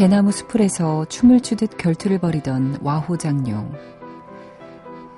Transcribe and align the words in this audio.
대나무 0.00 0.32
숲풀에서 0.32 1.04
춤을 1.10 1.42
추듯 1.42 1.76
결투를 1.76 2.20
벌이던 2.20 2.78
와호장룡. 2.80 3.70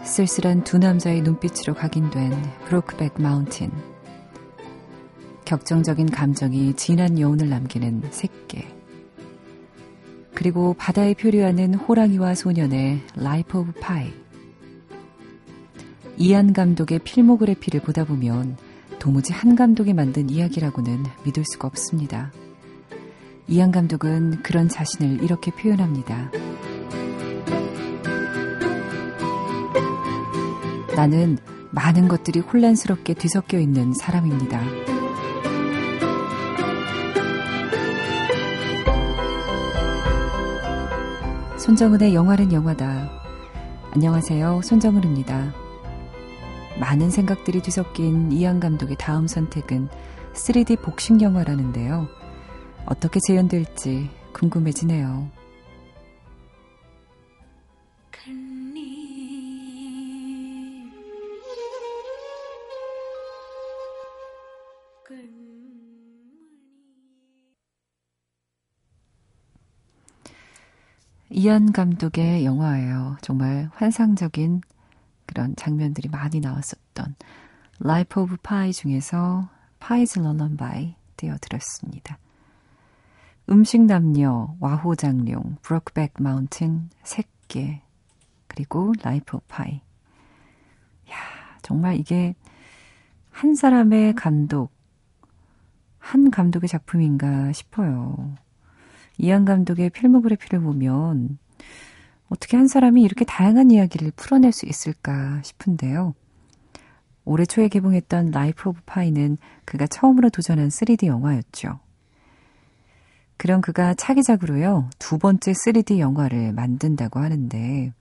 쓸쓸한 0.02 0.64
두 0.64 0.78
남자의 0.78 1.22
눈빛으로 1.22 1.72
각인된 1.72 2.32
브로크백 2.64 3.22
마운틴. 3.22 3.70
격정적인 5.44 6.10
감정이 6.10 6.74
진한 6.74 7.20
여운을 7.20 7.48
남기는 7.48 8.02
새끼. 8.10 8.66
그리고 10.34 10.74
바다에 10.76 11.14
표류하는 11.14 11.74
호랑이와 11.74 12.34
소년의 12.34 13.02
Life 13.14 13.60
of 13.60 13.74
Pi. 13.80 14.12
이안 16.16 16.52
감독의 16.52 16.98
필모그래피를 17.04 17.82
보다 17.82 18.02
보면 18.02 18.56
도무지 18.98 19.32
한 19.32 19.54
감독이 19.54 19.92
만든 19.92 20.28
이야기라고는 20.28 21.04
믿을 21.24 21.44
수가 21.44 21.68
없습니다. 21.68 22.32
이한 23.48 23.72
감독은 23.72 24.42
그런 24.42 24.68
자신을 24.68 25.22
이렇게 25.22 25.50
표현합니다. 25.50 26.30
나는 30.94 31.38
많은 31.70 32.06
것들이 32.06 32.40
혼란스럽게 32.40 33.14
뒤섞여 33.14 33.58
있는 33.58 33.92
사람입니다. 33.94 34.60
손정은의 41.58 42.14
영화는 42.14 42.52
영화다. 42.52 43.10
안녕하세요. 43.92 44.60
손정은입니다. 44.62 45.54
많은 46.80 47.10
생각들이 47.10 47.60
뒤섞인 47.60 48.32
이한 48.32 48.60
감독의 48.60 48.96
다음 48.98 49.26
선택은 49.26 49.88
3D 50.34 50.82
복식 50.82 51.20
영화라는데요. 51.20 52.21
어떻게 52.86 53.20
재현될지 53.26 54.10
궁금해지네요. 54.32 55.30
이한 71.34 71.72
감독의 71.72 72.44
영화예요. 72.44 73.16
정말 73.22 73.70
환상적인 73.74 74.60
그런 75.24 75.56
장면들이 75.56 76.08
많이 76.10 76.40
나왔었던 76.40 77.16
Life 77.82 78.22
of 78.22 78.36
Pi 78.42 78.72
중에서 78.72 79.48
Pi's 79.80 80.20
Lullaby 80.20 80.94
띄워드렸습니다. 81.16 82.18
음식 83.50 83.82
남녀, 83.82 84.54
와호장룡, 84.60 85.56
브로크백 85.62 86.14
마운틴, 86.18 86.88
새끼, 87.02 87.80
그리고 88.46 88.92
Life 89.02 89.38
of 89.48 89.61
Pi. 89.61 89.80
야, 91.10 91.16
정말 91.62 91.96
이게 91.96 92.34
한 93.30 93.54
사람의 93.54 94.14
감독, 94.14 94.72
한 95.98 96.30
감독의 96.30 96.68
작품인가 96.68 97.52
싶어요. 97.52 98.34
이안 99.18 99.44
감독의 99.44 99.90
필모그래피를 99.90 100.60
보면 100.60 101.38
어떻게 102.28 102.56
한 102.56 102.66
사람이 102.66 103.02
이렇게 103.02 103.24
다양한 103.24 103.70
이야기를 103.70 104.12
풀어낼 104.16 104.52
수 104.52 104.66
있을까 104.66 105.40
싶은데요. 105.42 106.14
올해 107.24 107.44
초에 107.44 107.68
개봉했던 107.68 108.30
Life 108.30 108.70
of 108.70 108.80
Pi는 108.86 109.38
그가 109.64 109.86
처음으로 109.86 110.30
도전한 110.30 110.68
3D 110.68 111.06
영화였죠. 111.06 111.78
그런 113.42 113.60
그가 113.60 113.92
차기작으로요, 113.94 114.88
두 115.00 115.18
번째 115.18 115.50
3D 115.50 115.98
영화를 115.98 116.52
만든다고 116.52 117.18
하는데, 117.18 117.92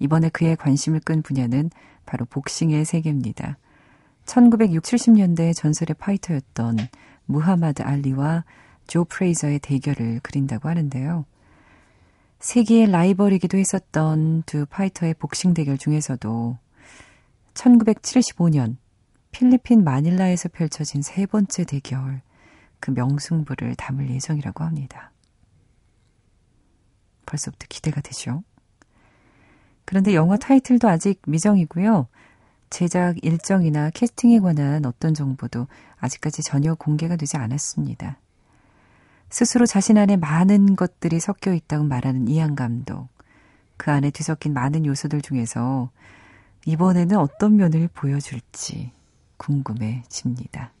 이번에 0.00 0.28
그의 0.28 0.54
관심을 0.54 1.00
끈 1.00 1.22
분야는 1.22 1.70
바로 2.04 2.26
복싱의 2.26 2.84
세계입니다. 2.84 3.56
1960, 4.26 4.82
70년대 4.82 5.56
전설의 5.56 5.94
파이터였던 5.98 6.76
무하마드 7.24 7.80
알리와 7.84 8.44
조 8.86 9.06
프레이저의 9.06 9.60
대결을 9.60 10.20
그린다고 10.22 10.68
하는데요. 10.68 11.24
세기의 12.40 12.90
라이벌이기도 12.90 13.56
했었던 13.56 14.42
두 14.44 14.66
파이터의 14.66 15.14
복싱 15.14 15.54
대결 15.54 15.78
중에서도 15.78 16.58
1975년 17.54 18.76
필리핀 19.30 19.84
마닐라에서 19.84 20.50
펼쳐진 20.50 21.00
세 21.00 21.24
번째 21.24 21.64
대결, 21.64 22.20
그 22.80 22.90
명승부를 22.90 23.74
담을 23.76 24.10
예정이라고 24.10 24.64
합니다. 24.64 25.12
벌써부터 27.26 27.66
기대가 27.68 28.00
되죠. 28.00 28.42
그런데 29.84 30.14
영화 30.14 30.36
타이틀도 30.36 30.88
아직 30.88 31.22
미정이고요. 31.26 32.08
제작 32.70 33.22
일정이나 33.24 33.90
캐스팅에 33.90 34.40
관한 34.40 34.84
어떤 34.84 35.14
정보도 35.14 35.66
아직까지 35.98 36.42
전혀 36.42 36.74
공개가 36.74 37.16
되지 37.16 37.36
않았습니다. 37.36 38.18
스스로 39.30 39.66
자신 39.66 39.98
안에 39.98 40.16
많은 40.16 40.76
것들이 40.76 41.20
섞여 41.20 41.52
있다고 41.52 41.84
말하는 41.84 42.28
이한 42.28 42.54
감독. 42.54 43.08
그 43.76 43.90
안에 43.90 44.10
뒤섞인 44.10 44.52
많은 44.52 44.86
요소들 44.86 45.20
중에서 45.20 45.90
이번에는 46.64 47.16
어떤 47.18 47.56
면을 47.56 47.88
보여줄지 47.88 48.92
궁금해집니다. 49.36 50.72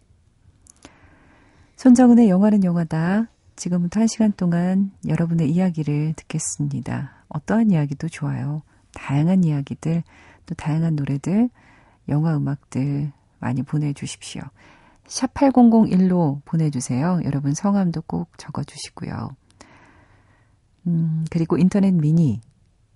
손정은의 1.76 2.30
영화는 2.30 2.64
영화다. 2.64 3.28
지금부터 3.54 4.00
한 4.00 4.06
시간 4.06 4.32
동안 4.32 4.92
여러분의 5.06 5.50
이야기를 5.50 6.14
듣겠습니다. 6.14 7.24
어떠한 7.28 7.70
이야기도 7.70 8.08
좋아요. 8.08 8.62
다양한 8.94 9.44
이야기들, 9.44 10.02
또 10.46 10.54
다양한 10.54 10.96
노래들, 10.96 11.50
영화 12.08 12.34
음악들 12.34 13.12
많이 13.38 13.62
보내주십시오. 13.62 14.40
샵 15.06 15.34
8001로 15.34 16.40
보내주세요. 16.46 17.20
여러분 17.24 17.52
성함도 17.52 18.02
꼭 18.02 18.30
적어주시고요. 18.38 19.36
음, 20.86 21.24
그리고 21.30 21.58
인터넷 21.58 21.92
미니, 21.92 22.40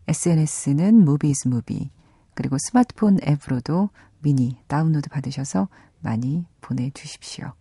SNS는 0.09 1.05
무비즈 1.05 1.49
무비, 1.49 1.91
그리고 2.35 2.57
스마트폰 2.59 3.19
앱으로도 3.23 3.91
미니 4.21 4.57
다운로드 4.69 5.11
받으셔서 5.11 5.69
많이 6.01 6.47
보내주십시오. 6.63 7.53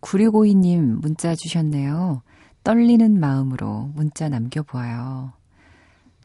9652님 0.00 1.00
문자 1.00 1.34
주셨네요. 1.34 2.22
떨리는 2.64 3.18
마음으로 3.18 3.90
문자 3.94 4.28
남겨보아요. 4.28 5.32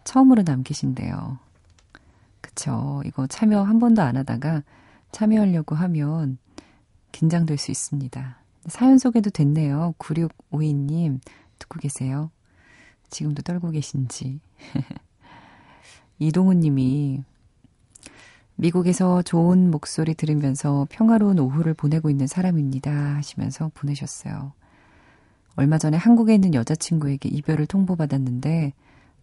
처음으로 0.04 0.44
남기신대요. 0.44 1.40
그쵸. 2.42 3.02
이거 3.06 3.28
참여 3.28 3.64
한 3.64 3.80
번도 3.80 4.02
안 4.02 4.18
하다가 4.18 4.64
참여하려고 5.12 5.76
하면 5.76 6.38
긴장될 7.12 7.58
수 7.58 7.72
있습니다. 7.72 8.38
사연 8.68 8.98
소개도 8.98 9.30
됐네요. 9.30 9.94
9652님, 10.00 11.20
듣고 11.60 11.80
계세요? 11.80 12.32
지금도 13.10 13.44
떨고 13.44 13.72
계신지. 13.72 14.40
이동훈 16.20 16.60
님이 16.60 17.24
미국에서 18.58 19.22
좋은 19.22 19.70
목소리 19.70 20.14
들으면서 20.16 20.88
평화로운 20.90 21.40
오후를 21.40 21.74
보내고 21.74 22.10
있는 22.10 22.26
사람입니다. 22.26 22.92
하시면서 23.18 23.70
보내셨어요. 23.74 24.54
얼마 25.58 25.78
전에 25.78 25.98
한국에 25.98 26.36
있는 26.36 26.54
여자친구에게 26.54 27.30
이별을 27.30 27.66
통보받았는데 27.68 28.74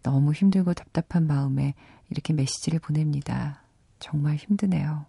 너무 0.03 0.33
힘들고 0.33 0.73
답답한 0.73 1.25
마음에 1.25 1.73
이렇게 2.09 2.33
메시지를 2.33 2.79
보냅니다. 2.79 3.63
정말 3.99 4.35
힘드네요. 4.35 5.05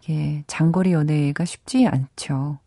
이게 0.00 0.44
장거리 0.46 0.92
연애가 0.92 1.44
쉽지 1.44 1.86
않죠. 1.86 2.58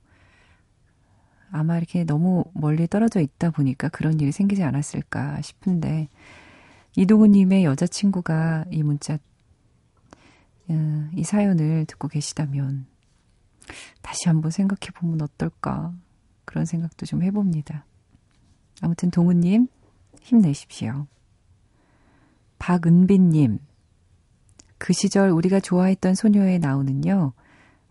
아마 1.51 1.77
이렇게 1.77 2.03
너무 2.03 2.43
멀리 2.53 2.87
떨어져 2.87 3.21
있다 3.21 3.51
보니까 3.51 3.87
그런 3.89 4.19
일이 4.19 4.33
생기지 4.33 4.63
않았을까 4.63 5.41
싶은데 5.41 6.09
이동훈님의 6.97 7.63
여자친구가 7.63 8.65
이 8.71 8.83
문자 8.83 9.13
어, 9.13 9.19
이 10.69 11.23
사연을 11.23 11.85
듣고 11.85 12.07
계시다면 12.07 12.85
다시 14.01 14.27
한번 14.27 14.51
생각해 14.51 14.91
보면 14.95 15.21
어떨까 15.21 15.93
그런 16.45 16.65
생각도 16.65 17.05
좀 17.05 17.23
해봅니다. 17.23 17.85
아무튼 18.81 19.11
동훈님 19.11 19.67
힘내십시오. 20.21 21.07
박은빈님 22.59 23.59
그 24.77 24.93
시절 24.93 25.29
우리가 25.29 25.59
좋아했던 25.59 26.15
소녀의 26.15 26.59
나오는요. 26.59 27.33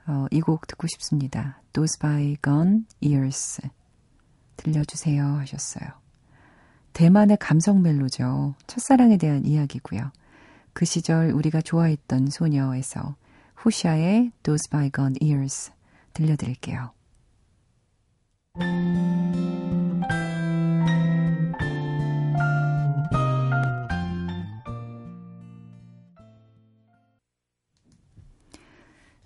어, 0.08 0.26
이 0.30 0.40
곡 0.40 0.66
듣고 0.66 0.86
싶습니다. 0.86 1.60
Those 1.72 1.98
Bygone 1.98 2.84
Years 3.02 3.60
들려주세요 4.56 5.24
하셨어요. 5.24 5.88
대만의 6.92 7.36
감성 7.38 7.82
멜로죠. 7.82 8.54
첫사랑에 8.66 9.18
대한 9.18 9.44
이야기고요. 9.44 10.12
그 10.76 10.84
시절 10.84 11.30
우리가 11.30 11.62
좋아했던 11.62 12.28
소녀에서 12.28 13.16
후샤의 13.54 14.30
Those 14.42 14.68
Bygone 14.70 15.14
Years 15.22 15.72
들려드릴게요. 16.12 16.92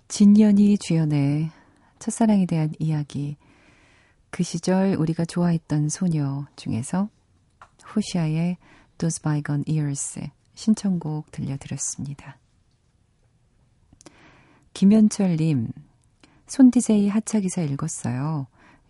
진연이 0.07 0.77
주연의 0.77 1.51
첫사랑에 1.99 2.45
대한 2.45 2.71
이야기. 2.79 3.35
그 4.29 4.43
시절 4.43 4.95
우리가 4.95 5.25
좋아했던 5.25 5.89
소녀 5.89 6.45
중에서 6.55 7.09
호시아의 7.93 8.55
Those 8.97 9.21
Bygone 9.21 9.65
Years 9.67 10.21
신청곡 10.53 11.31
들려드렸습니다. 11.31 12.37
김현철님, 14.73 15.71
손디제이 16.47 17.07
하차 17.09 17.39
기사 17.39 17.61
읽었어요. 17.61 18.47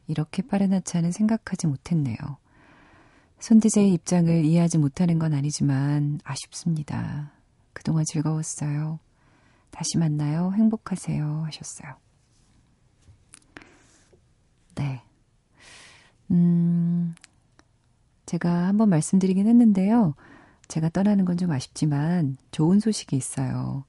이렇게 0.07 0.41
빠른 0.41 0.73
하차는 0.73 1.11
생각하지 1.11 1.67
못했네요. 1.67 2.17
손디제이 3.39 3.93
입장을 3.93 4.45
이해하지 4.45 4.77
못하는 4.77 5.17
건 5.17 5.33
아니지만 5.33 6.19
아쉽습니다. 6.23 7.31
그동안 7.73 8.03
즐거웠어요. 8.05 8.99
다시 9.71 9.97
만나요. 9.97 10.51
행복하세요. 10.53 11.43
하셨어요. 11.45 11.95
네. 14.75 15.01
음, 16.29 17.15
제가 18.25 18.67
한번 18.67 18.89
말씀드리긴 18.89 19.47
했는데요. 19.47 20.13
제가 20.71 20.88
떠나는 20.88 21.25
건 21.25 21.38
좀 21.38 21.51
아쉽지만 21.51 22.38
좋은 22.51 22.79
소식이 22.79 23.18
있어요. 23.18 23.83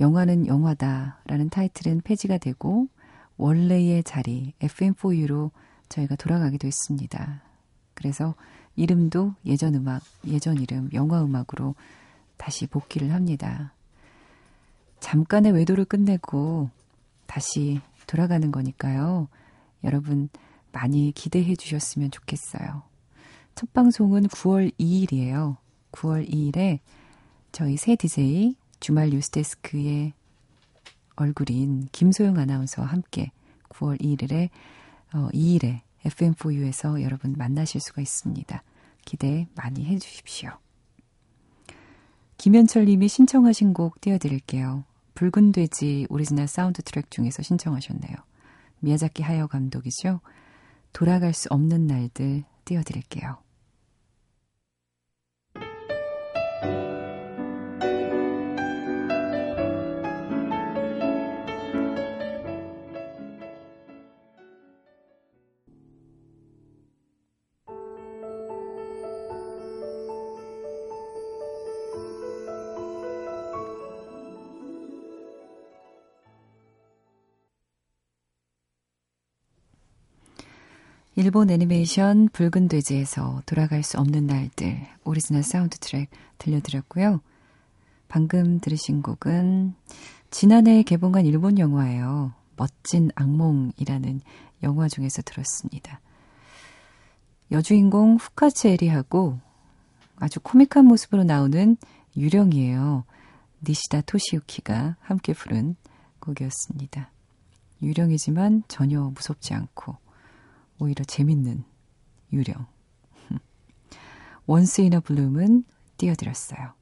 영화는 0.00 0.48
영화다 0.48 1.20
라는 1.26 1.50
타이틀은 1.50 2.00
폐지가 2.00 2.38
되고 2.38 2.88
원래의 3.36 4.02
자리 4.02 4.54
FM4U로 4.60 5.52
저희가 5.88 6.16
돌아가기도 6.16 6.66
했습니다. 6.66 7.42
그래서 7.94 8.34
이름도 8.74 9.34
예전 9.46 9.76
음악, 9.76 10.02
예전 10.26 10.58
이름, 10.58 10.88
영화 10.94 11.22
음악으로 11.22 11.76
다시 12.36 12.66
복귀를 12.66 13.12
합니다. 13.12 13.72
잠깐의 14.98 15.52
외도를 15.52 15.84
끝내고 15.84 16.70
다시 17.26 17.80
돌아가는 18.08 18.50
거니까요. 18.50 19.28
여러분 19.84 20.28
많이 20.72 21.12
기대해 21.12 21.54
주셨으면 21.54 22.10
좋겠어요. 22.10 22.91
첫 23.54 23.72
방송은 23.72 24.24
9월 24.24 24.72
2일이에요. 24.78 25.56
9월 25.92 26.28
2일에 26.28 26.80
저희 27.52 27.76
새 27.76 27.96
DJ 27.96 28.56
주말 28.80 29.10
뉴스데스크의 29.10 30.14
얼굴인 31.16 31.88
김소영 31.92 32.38
아나운서와 32.38 32.88
함께 32.88 33.30
9월 33.68 34.00
2일에 34.00 34.48
어, 35.14 35.28
2일에 35.32 35.80
FM4U에서 36.04 37.02
여러분 37.02 37.34
만나실 37.36 37.80
수가 37.80 38.02
있습니다. 38.02 38.62
기대 39.04 39.46
많이 39.54 39.84
해 39.84 39.98
주십시오. 39.98 40.50
김현철 42.38 42.86
님이 42.86 43.08
신청하신 43.08 43.72
곡 43.74 44.00
띄워드릴게요. 44.00 44.84
붉은 45.14 45.52
돼지 45.52 46.06
오리지널 46.08 46.48
사운드 46.48 46.82
트랙 46.82 47.10
중에서 47.10 47.42
신청하셨네요. 47.42 48.16
미야자키 48.80 49.22
하야오 49.22 49.46
감독이죠. 49.46 50.20
돌아갈 50.92 51.34
수 51.34 51.48
없는 51.50 51.86
날들 51.86 52.44
띄워드릴게요. 52.64 53.41
일본 81.24 81.50
애니메이션 81.50 82.28
붉은 82.30 82.66
돼지에서 82.66 83.42
돌아갈 83.46 83.84
수 83.84 83.96
없는 83.96 84.26
날들 84.26 84.76
오리지널 85.04 85.44
사운드 85.44 85.78
트랙 85.78 86.10
들려드렸고요. 86.38 87.20
방금 88.08 88.58
들으신 88.58 89.02
곡은 89.02 89.72
지난해 90.32 90.82
개봉한 90.82 91.24
일본 91.24 91.60
영화예요. 91.60 92.32
멋진 92.56 93.12
악몽이라는 93.14 94.20
영화 94.64 94.88
중에서 94.88 95.22
들었습니다. 95.22 96.00
여주인공 97.52 98.16
후카츠 98.16 98.66
에리하고 98.66 99.38
아주 100.16 100.40
코믹한 100.40 100.86
모습으로 100.86 101.22
나오는 101.22 101.76
유령이에요. 102.16 103.04
니시다 103.62 104.00
토시유키가 104.00 104.96
함께 104.98 105.34
부른 105.34 105.76
곡이었습니다. 106.18 107.12
유령이지만 107.80 108.64
전혀 108.66 109.02
무섭지 109.14 109.54
않고 109.54 110.02
오히려 110.82 111.04
재밌는 111.04 111.62
유령. 112.32 112.66
Once 114.46 114.80
in 114.80 114.98
a 114.98 115.05
Blue 115.05 115.34
Moon 115.34 115.62
띄워드렸어요. 115.96 116.74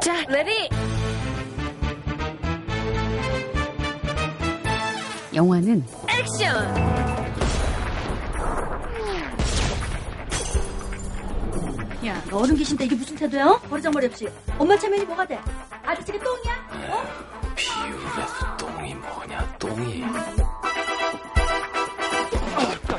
자, 0.00 0.24
Ready! 0.28 0.68
영화는 5.34 5.84
액션! 6.08 6.54
야, 12.06 12.24
너 12.30 12.38
어른 12.38 12.54
계신데 12.54 12.84
이게 12.84 12.94
무슨 12.94 13.16
태도야? 13.16 13.58
버르장머리 13.68 14.06
없이. 14.06 14.28
엄마 14.56 14.78
체면이 14.78 15.04
뭐가 15.04 15.26
돼? 15.26 15.40
아저씨가 15.84 16.18
똥이야? 16.18 16.94
어? 16.94 17.02
비유라서 17.56 18.56
똥이 18.56 18.94
뭐냐 18.94 19.58
똥이 19.58 20.04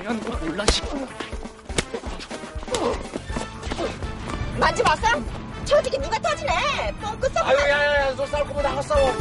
너 0.04 0.14
몰라 0.46 0.66
싶어 0.66 0.98
만지 4.60 4.82
마세요. 4.84 5.24
저지게 5.66 5.98
누가 6.00 6.18
터지네. 6.20 6.94
뻥끗 7.02 7.32
썩. 7.34 7.48
아유 7.48 7.58
야야야 7.58 8.16
너 8.16 8.26
싸울 8.26 8.48
거면 8.48 8.64
나가 8.64 8.82
싸워 8.82 9.12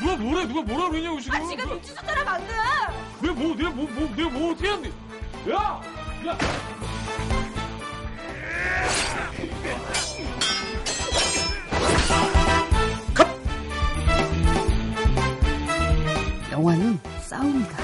누가 0.00 0.16
뭐래? 0.16 0.46
누가 0.46 0.62
뭐라 0.62 0.88
그러냐고 0.90 1.20
지금? 1.20 1.40
아, 1.40 1.46
지가 1.48 1.64
눈치 1.64 1.94
줬더라 1.94 2.24
방금. 2.24 2.54
내가 3.20 3.34
뭐, 3.34 3.54
내가 3.56 3.70
뭐, 3.70 3.88
뭐, 3.90 4.16
내가 4.16 4.30
뭐 4.30 4.52
어떻게 4.52 4.68
했는데? 4.68 4.90
야, 5.50 5.80
야. 6.26 6.38
영화는 16.56 16.98
싸움이다. 17.20 17.76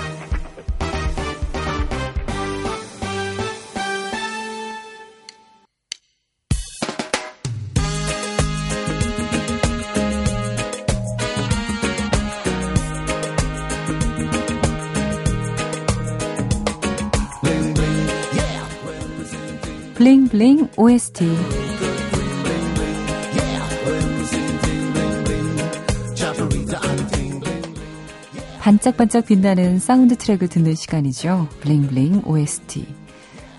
Bling 19.95 20.32
Bling 20.32 20.69
OST 20.77 21.62
반짝반짝 28.63 29.27
빛나는 29.27 29.81
사운드 29.81 30.17
트랙을 30.17 30.47
듣는 30.47 30.77
시간이죠. 30.77 31.49
Bling 31.63 31.93
Bling 31.93 32.23
OST. 32.25 32.87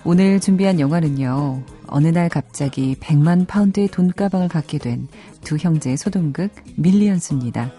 오늘 0.02 0.40
준비한 0.40 0.80
영화는요. 0.80 1.62
어느 1.88 2.08
날 2.08 2.30
갑자기 2.30 2.96
100만 2.98 3.46
파운드의 3.46 3.88
돈가방을 3.88 4.48
갖게 4.48 4.78
된 4.78 5.06
두 5.42 5.58
형제의 5.58 5.98
소동극 5.98 6.52
Millions입니다. 6.76 7.70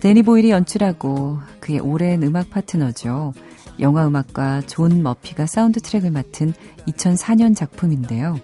대니 0.00 0.22
보일이 0.22 0.50
연출하고 0.50 1.40
그의 1.60 1.78
오랜 1.78 2.22
음악 2.22 2.48
파트너죠. 2.48 3.34
영화 3.78 4.06
음악가 4.06 4.62
존 4.62 5.02
머피가 5.02 5.44
사운드 5.44 5.78
트랙을 5.82 6.10
맡은 6.10 6.54
2004년 6.88 7.54
작품인데요. 7.54 8.40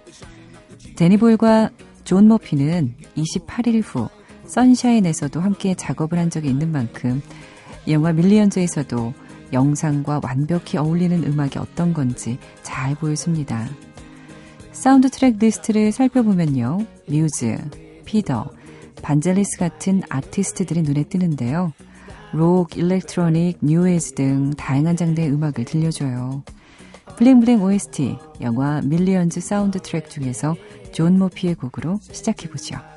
대니 0.96 1.16
보일과 1.16 1.70
존 2.04 2.28
머피는 2.28 2.94
28일 3.16 3.82
후 3.82 4.10
선샤인에서도 4.44 5.40
함께 5.40 5.74
작업을 5.74 6.18
한 6.18 6.28
적이 6.28 6.50
있는 6.50 6.70
만큼 6.70 7.22
영화 7.88 8.12
Millions에서도 8.12 9.14
영상과 9.52 10.20
완벽히 10.22 10.76
어울리는 10.78 11.22
음악이 11.24 11.58
어떤 11.58 11.94
건지 11.94 12.38
잘 12.62 12.94
보여줍니다. 12.94 13.68
사운드 14.72 15.08
트랙 15.08 15.38
리스트를 15.38 15.92
살펴보면요. 15.92 16.78
뮤즈, 17.08 17.56
피더, 18.04 18.50
반젤리스 19.02 19.58
같은 19.58 20.02
아티스트들이 20.08 20.82
눈에 20.82 21.04
뜨는데요. 21.04 21.72
록, 22.32 22.76
일렉트로닉, 22.76 23.58
뉴에이지 23.62 24.14
등 24.14 24.50
다양한 24.50 24.96
장르의 24.96 25.30
음악을 25.30 25.64
들려줘요. 25.64 26.42
Bling 27.16 27.39
Bling 27.39 27.62
OST, 27.62 28.18
영화 28.42 28.82
Millions 28.82 29.40
사운드 29.40 29.78
트랙 29.80 30.10
중에서 30.10 30.56
존 30.92 31.18
머피의 31.18 31.54
곡으로 31.54 31.98
시작해보죠. 32.02 32.95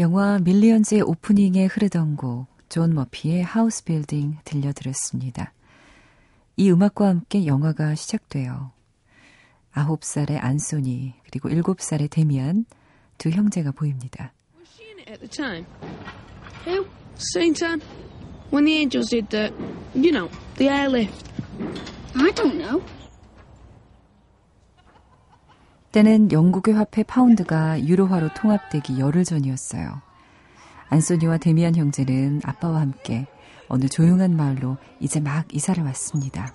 영화 0.00 0.38
Millions의 0.38 1.02
오프닝에 1.02 1.66
흐르던 1.66 2.16
곡, 2.16 2.46
존 2.70 2.94
머피의 2.94 3.44
House 3.44 3.84
Building 3.84 4.38
들려드렸습니다. 4.44 5.52
이 6.56 6.70
음악과 6.70 7.06
함께 7.06 7.44
영화가 7.44 7.94
시작돼요. 7.96 8.72
9살의 9.74 10.38
안소니, 10.42 11.12
그리고 11.24 11.50
7살의 11.50 12.08
데미안, 12.08 12.64
두 13.18 13.28
형제가 13.28 13.72
보입니다. 13.72 14.32
at 15.06 15.20
the 15.20 15.28
time? 15.28 15.66
Who? 16.64 16.86
Same 17.16 17.52
time. 17.52 17.82
When 18.50 18.64
the 18.64 18.78
angels 18.78 19.10
did 19.10 19.28
the, 19.28 19.52
you 19.94 20.12
know, 20.12 20.30
the 20.56 20.70
airlift. 20.70 21.28
I 22.16 22.30
don't 22.30 22.56
know. 22.56 22.80
때는 25.92 26.30
영국의 26.30 26.74
화폐 26.74 27.02
파운드가 27.02 27.84
유로화로 27.84 28.34
통합되기 28.34 29.00
열흘 29.00 29.24
전이었어요. 29.24 30.00
안소니와 30.88 31.38
데미안 31.38 31.74
형제는 31.74 32.42
아빠와 32.44 32.80
함께 32.80 33.26
어느 33.68 33.88
조용한 33.88 34.36
마을로 34.36 34.76
이제 35.00 35.20
막 35.20 35.52
이사를 35.52 35.82
왔습니다. 35.84 36.52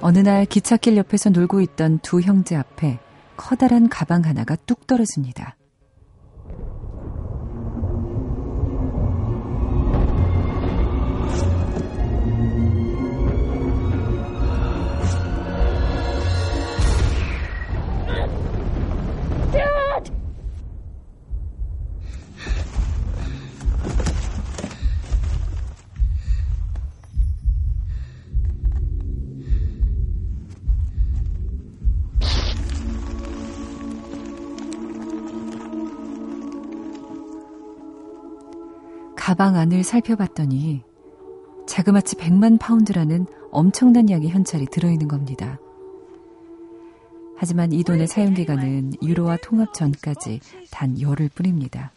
어느 0.00 0.18
날 0.18 0.44
기찻길 0.46 0.96
옆에서 0.96 1.30
놀고 1.30 1.60
있던 1.60 2.00
두 2.00 2.20
형제 2.20 2.56
앞에 2.56 2.98
커다란 3.36 3.88
가방 3.88 4.24
하나가 4.24 4.56
뚝 4.56 4.86
떨어집니다. 4.86 5.56
가방 39.32 39.56
안을 39.56 39.82
살펴봤더니 39.82 40.82
자그마치 41.66 42.16
100만 42.16 42.58
파운드라는 42.60 43.24
엄청난 43.50 44.10
양의 44.10 44.28
현찰이 44.28 44.66
들어있는 44.66 45.08
겁니다. 45.08 45.58
하지만 47.38 47.72
이 47.72 47.82
돈의 47.82 48.08
사용 48.08 48.34
기간은 48.34 48.92
유로와 49.02 49.38
통합 49.38 49.72
전까지 49.72 50.40
단 50.70 51.00
열흘 51.00 51.30
뿐입니다. 51.30 51.92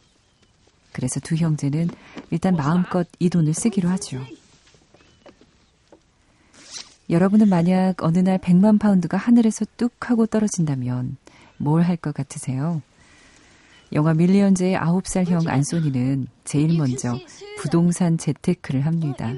그래서 0.93 1.19
두 1.19 1.35
형제는 1.35 1.89
일단 2.31 2.55
마음껏 2.55 3.05
이 3.19 3.29
돈을 3.29 3.53
쓰기로 3.53 3.89
하죠. 3.89 4.21
여러분은 7.09 7.49
만약 7.49 8.01
어느 8.01 8.19
날 8.19 8.37
100만 8.37 8.79
파운드가 8.79 9.17
하늘에서 9.17 9.65
뚝 9.75 10.09
하고 10.09 10.25
떨어진다면 10.25 11.17
뭘 11.57 11.81
할 11.81 11.97
것 11.97 12.13
같으세요? 12.13 12.81
영화 13.93 14.13
밀리언즈의 14.13 14.77
9살 14.77 15.27
형 15.27 15.41
안소니는 15.47 16.27
제일 16.43 16.77
먼저 16.77 17.17
부동산 17.59 18.17
재테크를 18.17 18.85
합니다. 18.85 19.33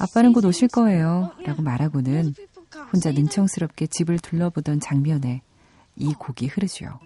아빠는 0.00 0.32
곧 0.32 0.44
오실 0.44 0.68
거예요. 0.68 1.32
라고 1.44 1.62
말하고는 1.62 2.34
혼자 2.92 3.12
능청스럽게 3.12 3.86
집을 3.86 4.18
둘러보던 4.18 4.80
장면에 4.80 5.42
이 5.96 6.12
곡이 6.14 6.46
흐르죠. 6.48 6.98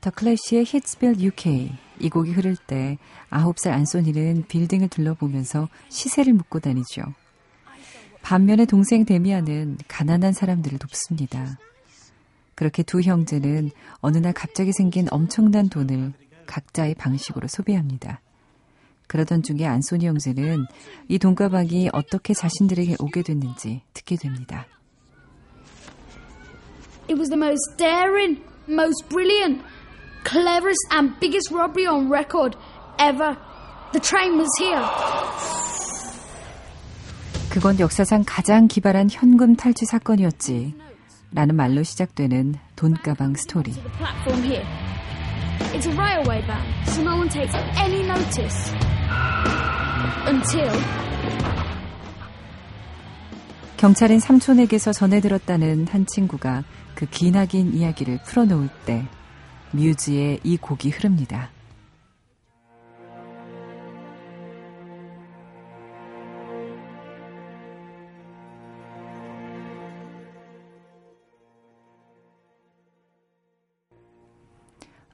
더 0.00 0.10
클래시의 0.10 0.64
히츠빌 0.64 1.20
UK 1.20 1.85
이 2.00 2.08
곡이 2.08 2.32
흐를 2.32 2.56
때 2.56 2.98
9살 3.30 3.72
안소니는 3.72 4.44
빌딩을 4.48 4.88
둘러보면서 4.88 5.68
시세를 5.88 6.32
묻고 6.34 6.60
다니죠. 6.60 7.02
반면에 8.22 8.64
동생 8.64 9.04
데미안은 9.04 9.78
가난한 9.88 10.32
사람들을 10.32 10.78
돕습니다. 10.78 11.58
그렇게 12.54 12.82
두 12.82 13.00
형제는 13.00 13.70
어느 14.00 14.18
날 14.18 14.32
갑자기 14.32 14.72
생긴 14.72 15.06
엄청난 15.10 15.68
돈을 15.68 16.12
각자의 16.46 16.94
방식으로 16.94 17.48
소비합니다. 17.48 18.20
그러던 19.06 19.42
중에 19.42 19.64
안소니 19.64 20.06
형제는 20.06 20.66
이 21.08 21.18
돈가방이 21.18 21.90
어떻게 21.92 22.34
자신들에게 22.34 22.96
오게 22.98 23.22
됐는지 23.22 23.82
듣게 23.92 24.16
됩니다. 24.16 24.66
It 27.08 27.14
was 27.14 27.28
the 27.28 27.38
most 27.38 27.76
daring, 27.76 28.42
most 28.68 29.08
brilliant, 29.08 29.62
cleverest 30.26 30.84
and 30.90 31.18
biggest 31.20 31.50
robbery 31.52 31.86
on 31.86 32.10
record 32.10 32.56
ever. 32.98 33.36
The 33.92 34.00
train 34.00 34.36
was 34.36 34.50
here. 34.58 34.82
그건 37.50 37.78
역사상 37.78 38.24
가장 38.26 38.66
기발한 38.66 39.08
현금 39.10 39.54
탈취 39.56 39.86
사건이었지. 39.86 40.74
라는 41.32 41.54
말로 41.56 41.82
시작되는 41.82 42.56
돈가방 42.74 43.34
스토리. 43.34 43.72
It's 45.72 45.86
a 45.86 45.92
railway 45.92 46.42
ban, 46.46 46.62
so 46.86 47.02
no 47.02 47.16
one 47.16 47.28
takes 47.28 47.54
any 47.78 48.02
notice. 48.02 48.72
Until 50.26 50.70
경찰인 53.76 54.20
삼촌에게서 54.20 54.92
전해 54.92 55.20
들었다는 55.20 55.86
한 55.88 56.06
친구가 56.06 56.64
그 56.94 57.06
기나긴 57.06 57.74
이야기를 57.74 58.22
풀어놓을 58.24 58.68
때 58.86 59.06
뮤즈의 59.72 60.40
이 60.44 60.56
곡이 60.56 60.90
흐릅니다. 60.90 61.50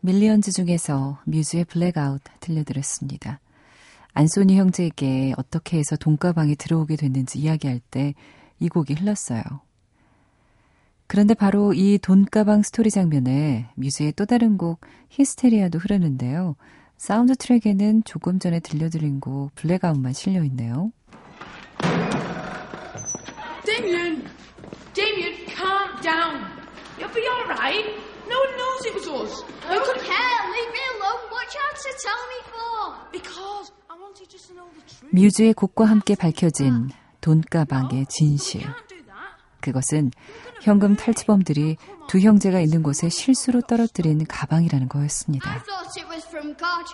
밀리언즈 0.01 0.51
중에서 0.51 1.21
뮤즈의 1.25 1.65
블랙아웃 1.65 2.21
들려드렸습니다. 2.41 3.41
안소니 4.15 4.59
형제에게 4.59 5.33
어떻게 5.37 5.79
해서 5.79 5.97
돈가방에 5.97 6.57
들어오게 6.57 6.97
됐는지 6.97 7.39
이야기할 7.39 7.81
때 7.91 8.15
이 8.63 8.69
곡이 8.69 8.95
흘렀어요. 8.95 9.43
그런데 11.13 11.35
바로 11.35 11.75
이 11.75 11.99
돈가방 11.99 12.63
스토리 12.63 12.91
장면에 12.91 13.69
뮤즈의 13.75 14.13
또 14.13 14.25
다른 14.25 14.57
곡 14.57 14.81
Hysteria도 15.11 15.79
흐르는데요. 15.79 16.57
사운드 16.97 17.37
트랙에는 17.37 18.05
조금 18.05 18.39
전에 18.39 18.61
들려드린 18.61 19.21
곡 19.21 19.55
Blackout만 19.55 20.15
실려 20.15 20.43
있네요. 20.45 20.91
Damien! 23.67 24.25
Damien, 24.95 25.37
calm 25.55 26.01
down. 26.01 26.49
You'll 26.97 27.13
be 27.13 27.29
alright. 27.29 27.85
No 28.27 28.39
one 28.41 28.57
knows 28.57 28.87
it 28.87 28.95
was 28.95 29.07
us. 29.13 29.45
I 29.69 29.77
don't 29.77 30.01
care. 30.01 30.41
Leave 30.49 30.73
me 30.73 30.81
alone. 30.97 31.29
What 31.29 31.53
you 31.53 31.61
have 31.61 31.77
to 31.77 31.93
tell 32.01 32.23
me 32.33 32.41
for? 32.49 32.73
Because 33.13 33.69
I 33.91 34.01
wanted 34.01 34.31
just 34.31 34.49
to 34.49 34.55
know 34.55 34.65
the 34.73 34.81
truth. 34.89 35.13
뮤즈의 35.13 35.53
곡과 35.53 35.85
함께 35.85 36.15
밝혀진 36.15 36.89
돈가방의 37.21 38.07
진실. 38.09 38.63
그것은 39.63 40.11
현금 40.61 40.95
탈취범들이 40.97 41.79
두 42.09 42.19
형제가 42.21 42.61
있는 42.61 42.83
곳에 42.83 43.09
실수로 43.09 43.63
떨어뜨린 43.63 44.27
가방이라는 44.27 44.85
I 44.85 44.89
거였습니다. 44.89 45.63
thought 45.65 45.89
it 45.97 46.07
was 46.11 46.27
from 46.29 46.55
God. 46.59 46.85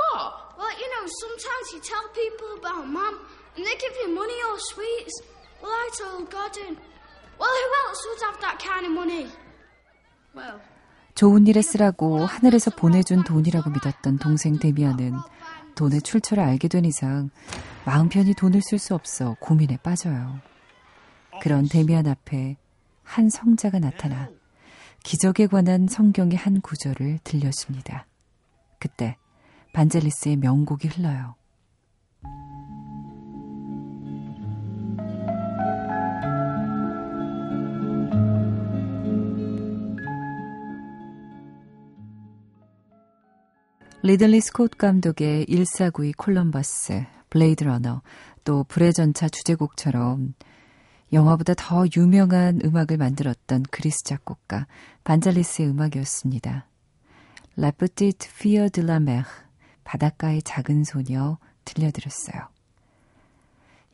What? 0.00 0.56
Well, 0.56 0.72
you 0.80 0.88
know, 0.88 1.04
sometimes 1.20 1.66
you 1.74 1.80
tell 1.84 2.06
people 2.16 2.56
about 2.58 2.88
Mum, 2.88 3.20
and 3.56 3.66
they 3.66 3.76
give 3.76 3.92
you 4.00 4.08
money 4.14 4.38
or 4.48 4.56
sweets. 4.72 5.20
Well, 5.60 5.70
I 5.74 5.90
told 5.98 6.30
God, 6.30 6.56
and 6.64 6.78
Well, 7.38 7.50
who 7.54 7.70
else 7.86 8.00
would 8.08 8.22
have 8.26 8.40
that 8.40 8.58
kind 8.58 8.86
of 8.86 8.92
money? 8.92 9.30
Well, 10.34 10.58
좋은 11.14 11.46
일에 11.46 11.62
쓰라고 11.62 12.26
하늘에서 12.26 12.70
보내준 12.72 13.24
돈이라고 13.24 13.70
믿었던 13.70 14.18
동생 14.18 14.58
데미안은 14.58 15.14
돈의 15.74 16.02
출처를 16.02 16.42
알게 16.44 16.68
된 16.68 16.84
이상 16.84 17.30
마음 17.84 18.08
편히 18.08 18.34
돈을 18.34 18.60
쓸 18.62 18.78
수 18.78 18.94
없어 18.94 19.36
고민에 19.40 19.78
빠져요. 19.82 20.40
그런 21.40 21.68
데미안 21.68 22.06
앞에 22.06 22.56
한 23.02 23.30
성자가 23.30 23.78
나타나 23.78 24.30
기적에 25.02 25.46
관한 25.46 25.86
성경의 25.88 26.36
한 26.36 26.60
구절을 26.60 27.20
들려줍니다. 27.24 28.06
그때 28.78 29.16
반젤리스의 29.72 30.36
명곡이 30.36 30.88
흘러요. 30.88 31.34
리들리 44.02 44.40
스콧 44.40 44.78
감독의 44.78 45.46
1492 45.48 46.12
콜럼버스, 46.12 47.04
블레이드 47.30 47.64
러너, 47.64 48.02
또 48.44 48.64
불의 48.64 48.92
전차 48.92 49.28
주제곡처럼 49.28 50.34
영화보다 51.12 51.54
더 51.54 51.84
유명한 51.96 52.60
음악을 52.64 52.96
만들었던 52.96 53.64
그리스 53.70 54.04
작곡가 54.04 54.66
반젤리스의 55.04 55.68
음악이었습니다. 55.68 56.66
La 57.56 57.70
Petite 57.72 58.28
Fille 58.30 58.70
de 58.70 58.84
la 58.84 58.96
Mer, 58.96 59.24
바닷가의 59.84 60.42
작은 60.42 60.84
소녀 60.84 61.38
들려드렸어요. 61.64 62.48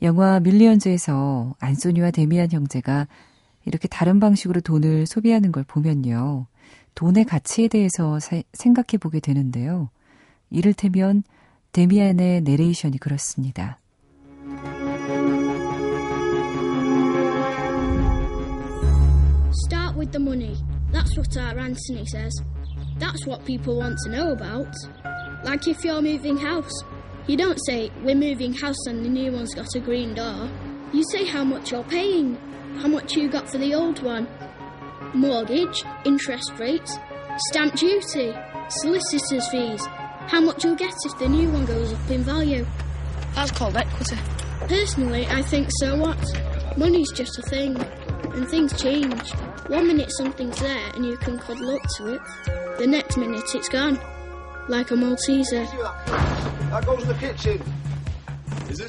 영화 0.02 0.40
밀리언즈에서 0.40 1.54
안소니와 1.60 2.10
데미안 2.10 2.50
형제가 2.50 3.06
이렇게 3.64 3.88
다른 3.88 4.20
방식으로 4.20 4.60
돈을 4.60 5.06
소비하는 5.06 5.52
걸 5.52 5.64
보면요. 5.64 6.46
돈의 6.94 7.24
가치에 7.24 7.68
대해서 7.68 8.20
사, 8.20 8.42
생각해 8.52 8.98
보게 9.00 9.20
되는데요. 9.20 9.88
이를테면 10.50 11.22
데미안의 11.72 12.42
내레이션이 12.42 12.98
그렇습니다. 12.98 13.78
With 20.04 20.12
the 20.12 20.18
money. 20.18 20.54
That's 20.92 21.16
what 21.16 21.34
our 21.38 21.58
Anthony 21.58 22.04
says. 22.04 22.32
That's 22.98 23.26
what 23.26 23.42
people 23.46 23.78
want 23.78 23.96
to 24.04 24.10
know 24.10 24.32
about. 24.32 24.74
Like 25.42 25.66
if 25.66 25.82
you're 25.82 26.02
moving 26.02 26.36
house, 26.36 26.84
you 27.26 27.38
don't 27.38 27.58
say, 27.66 27.90
We're 28.02 28.14
moving 28.14 28.52
house 28.52 28.86
and 28.86 29.02
the 29.02 29.08
new 29.08 29.32
one's 29.32 29.54
got 29.54 29.74
a 29.74 29.80
green 29.80 30.14
door. 30.14 30.50
You 30.92 31.02
say 31.10 31.24
how 31.24 31.42
much 31.42 31.72
you're 31.72 31.84
paying, 31.84 32.36
how 32.82 32.88
much 32.88 33.16
you 33.16 33.30
got 33.30 33.48
for 33.48 33.56
the 33.56 33.74
old 33.74 34.02
one. 34.02 34.28
Mortgage, 35.14 35.82
interest 36.04 36.52
rates, 36.58 36.98
stamp 37.48 37.74
duty, 37.74 38.34
solicitor's 38.68 39.48
fees, 39.48 39.86
how 40.26 40.40
much 40.42 40.64
you'll 40.64 40.76
get 40.76 40.94
if 41.06 41.18
the 41.18 41.28
new 41.28 41.50
one 41.50 41.64
goes 41.64 41.94
up 41.94 42.10
in 42.10 42.22
value. 42.22 42.66
that's 43.34 43.52
called 43.52 43.76
equity. 43.76 44.16
Personally, 44.68 45.26
I 45.28 45.40
think 45.40 45.68
so 45.80 45.96
what? 45.96 46.22
Money's 46.76 47.10
just 47.12 47.38
a 47.38 47.42
thing, 47.42 47.76
and 48.34 48.46
things 48.48 48.78
change. 48.80 49.32
One 49.68 49.86
minute 49.86 50.10
something's 50.12 50.58
there 50.60 50.92
and 50.94 51.06
you 51.06 51.16
can 51.16 51.38
cuddle 51.38 51.70
up 51.74 51.82
to 51.96 52.14
it, 52.14 52.20
the 52.78 52.86
next 52.86 53.16
minute 53.16 53.44
it's 53.54 53.68
gone. 53.68 53.98
Like 54.68 54.90
a 54.90 54.96
Malteser. 54.96 55.66
That 56.70 56.84
goes 56.86 57.02
in 57.02 57.08
the 57.08 57.18
kitchen. 57.18 57.60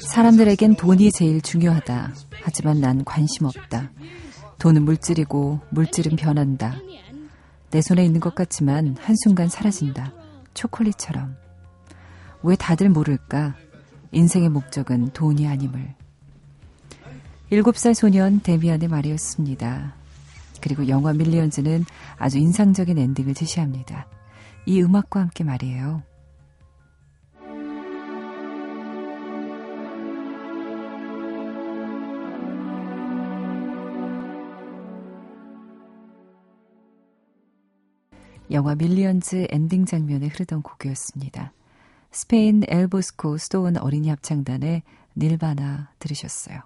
사람들에겐 0.00 0.76
돈이 0.76 1.12
제일 1.12 1.40
중요하다. 1.40 2.12
하지만 2.42 2.80
난 2.80 3.04
관심 3.04 3.46
없다. 3.46 3.90
돈은 4.58 4.82
물질이고 4.84 5.60
물질은 5.70 6.16
변한다. 6.16 6.76
내 7.70 7.80
손에 7.80 8.04
있는 8.04 8.20
것 8.20 8.34
같지만 8.34 8.96
한순간 9.00 9.48
사라진다. 9.48 10.12
초콜릿처럼. 10.54 11.36
왜 12.42 12.56
다들 12.56 12.88
모를까? 12.90 13.54
인생의 14.12 14.48
목적은 14.50 15.10
돈이 15.12 15.46
아님을. 15.46 15.94
일곱 17.50 17.76
살 17.76 17.94
소년 17.94 18.40
데미안의 18.40 18.88
말이었습니다. 18.88 19.94
그리고 20.66 20.88
영화 20.88 21.12
밀리언즈는 21.12 21.84
아주 22.16 22.38
인상적인 22.38 22.98
엔딩을 22.98 23.34
제시합니다. 23.34 24.08
이 24.66 24.82
음악과 24.82 25.20
함께 25.20 25.44
말이에요. 25.44 26.02
영화 38.50 38.74
밀리언즈 38.74 39.46
엔딩 39.50 39.84
장면에 39.84 40.26
흐르던 40.26 40.62
곡이었습니다. 40.62 41.52
스페인 42.10 42.64
엘보스코 42.66 43.38
스토운 43.38 43.76
어린이 43.76 44.08
합창단의 44.08 44.82
Nirvana 45.16 45.92
들으셨어요. 46.00 46.60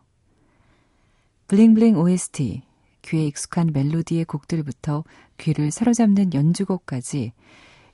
블링블링 1.48 1.98
OST, 1.98 2.62
귀에 3.02 3.26
익숙한 3.26 3.70
멜로디의 3.72 4.24
곡들부터 4.24 5.04
귀를 5.38 5.70
사로잡는 5.70 6.34
연주곡까지 6.34 7.32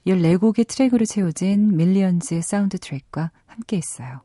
14곡의 0.07 0.69
트랙으로 0.69 1.05
채워진 1.05 1.77
밀리언즈의 1.77 2.43
사운드 2.43 2.79
트랙과 2.79 3.31
함께 3.47 3.77
했어요. 3.79 4.21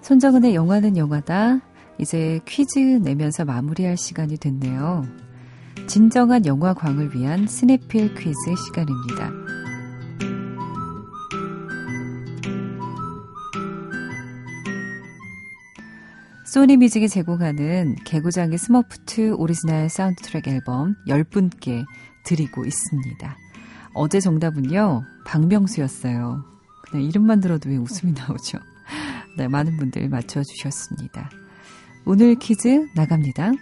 손정은의 0.00 0.54
영화는 0.54 0.96
영화다. 0.96 1.60
이제 1.98 2.40
퀴즈 2.46 2.78
내면서 2.78 3.44
마무리할 3.44 3.96
시간이 3.96 4.36
됐네요. 4.36 5.06
진정한 5.86 6.46
영화광을 6.46 7.14
위한 7.14 7.46
스냅필 7.46 8.14
퀴즈 8.14 8.34
시간입니다. 8.66 9.51
소니 16.52 16.76
뮤직이 16.76 17.08
제공하는 17.08 17.96
개구쟁이 18.04 18.58
스머프2 18.58 19.40
오리지널 19.40 19.88
사운드 19.88 20.20
트랙 20.20 20.48
앨범 20.48 20.94
10분께 21.08 21.86
드리고 22.26 22.66
있습니다. 22.66 23.36
어제 23.94 24.20
정답은요, 24.20 25.02
박명수였어요. 25.24 26.44
그냥 26.82 27.06
이름만 27.06 27.40
들어도 27.40 27.70
왜 27.70 27.78
웃음이 27.78 28.12
나오죠? 28.12 28.58
네, 29.38 29.48
많은 29.48 29.78
분들 29.78 30.10
맞춰주셨습니다. 30.10 31.30
오늘 32.04 32.34
퀴즈 32.34 32.86
나갑니다. 32.94 33.52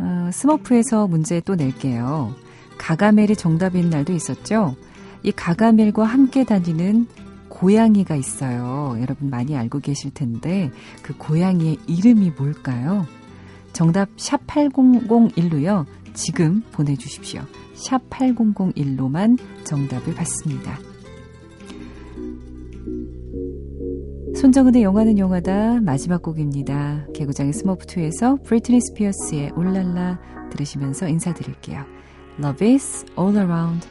어, 0.00 0.30
스머프에서 0.34 1.08
문제 1.08 1.40
또 1.40 1.54
낼게요. 1.54 2.47
가가멜이 2.88 3.36
정답인 3.36 3.90
날도 3.90 4.14
있었죠? 4.14 4.74
이 5.22 5.30
가가멜과 5.30 6.04
함께 6.04 6.44
다니는 6.44 7.06
고양이가 7.50 8.16
있어요. 8.16 8.96
여러분 9.02 9.28
많이 9.28 9.54
알고 9.54 9.80
계실 9.80 10.10
텐데 10.10 10.70
그 11.02 11.14
고양이의 11.18 11.80
이름이 11.86 12.30
뭘까요? 12.38 13.06
정답 13.74 14.08
샵 14.16 14.46
8001로요. 14.46 15.84
지금 16.14 16.62
보내주십시오. 16.72 17.42
샵 17.74 18.08
8001로만 18.08 19.38
정답을 19.64 20.14
받습니다. 20.14 20.78
손정은의 24.34 24.82
영화는 24.82 25.18
영화다 25.18 25.80
마지막 25.82 26.22
곡입니다. 26.22 27.06
개구쟁이 27.12 27.52
스머프2에서 27.52 28.42
브리트니 28.44 28.80
스피어스의 28.80 29.50
Ooh 29.56 29.83
La 29.83 30.00
La 30.00 30.18
들으시면서 30.50 31.06
인사드릴게요. 31.08 31.97
Love 32.40 32.62
is 32.62 33.04
all 33.16 33.36
around 33.36 33.88